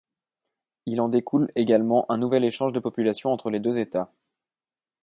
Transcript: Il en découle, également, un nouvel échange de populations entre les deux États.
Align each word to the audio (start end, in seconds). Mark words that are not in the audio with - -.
Il 0.87 0.99
en 0.99 1.09
découle, 1.09 1.51
également, 1.53 2.11
un 2.11 2.17
nouvel 2.17 2.43
échange 2.43 2.73
de 2.73 2.79
populations 2.79 3.31
entre 3.31 3.51
les 3.51 3.59
deux 3.59 3.77
États. 3.77 4.11